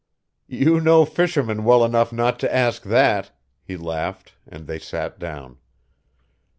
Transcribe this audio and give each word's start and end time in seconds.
"You 0.47 0.79
know 0.79 1.05
fishermen 1.05 1.63
well 1.63 1.85
enough 1.85 2.11
not 2.11 2.39
to 2.39 2.51
ask 2.51 2.81
that," 2.85 3.33
he 3.61 3.77
laughed, 3.77 4.33
and 4.47 4.65
they 4.65 4.79
sat 4.79 5.19
down. 5.19 5.59